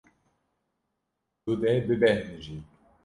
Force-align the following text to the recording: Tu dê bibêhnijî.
Tu 1.43 1.51
dê 1.61 1.73
bibêhnijî. 1.87 2.57